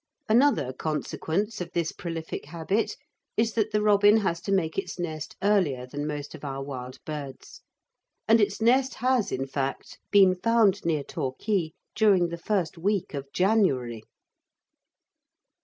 Another 0.27 0.73
consequence 0.73 1.61
of 1.61 1.73
this 1.73 1.91
prolific 1.91 2.45
habit 2.45 2.95
is 3.37 3.53
that 3.53 3.69
the 3.71 3.83
robin 3.83 4.17
has 4.17 4.41
to 4.41 4.51
make 4.51 4.75
its 4.79 4.97
nest 4.97 5.35
earlier 5.43 5.85
than 5.85 6.07
most 6.07 6.33
of 6.33 6.43
our 6.43 6.63
wild 6.63 6.97
birds, 7.05 7.61
and 8.27 8.41
its 8.41 8.59
nest 8.59 8.95
has, 8.95 9.31
in 9.31 9.45
fact, 9.45 9.99
been 10.09 10.33
found 10.33 10.83
near 10.85 11.03
Torquay 11.03 11.73
during 11.93 12.29
the 12.29 12.37
first 12.39 12.79
week 12.79 13.13
of 13.13 13.31
January. 13.31 14.01